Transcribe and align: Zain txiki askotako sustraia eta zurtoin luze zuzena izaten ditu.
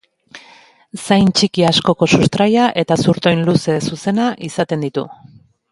Zain 1.01 1.29
txiki 1.41 1.67
askotako 1.73 2.09
sustraia 2.19 2.65
eta 2.85 2.99
zurtoin 3.07 3.47
luze 3.51 3.79
zuzena 3.91 4.31
izaten 4.51 4.89
ditu. 4.89 5.07